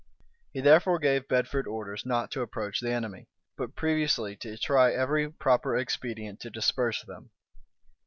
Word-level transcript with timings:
He 0.51 0.61
therefore 0.61 0.97
gave 0.97 1.27
Bedford 1.27 1.67
orders 1.67 2.07
not 2.07 2.31
to 2.31 2.41
approach 2.41 2.79
the 2.79 2.89
enemy; 2.89 3.27
but 3.55 3.75
previously 3.75 4.35
to 4.37 4.57
try 4.57 4.91
every 4.91 5.29
proper 5.29 5.77
expedient 5.77 6.39
to 6.39 6.49
disperse 6.49 7.03
them. 7.03 7.29